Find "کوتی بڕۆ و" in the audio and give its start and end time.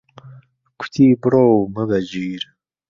0.79-1.59